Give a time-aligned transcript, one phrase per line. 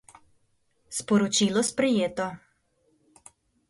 [1.01, 2.31] Sporočilo sprejeto.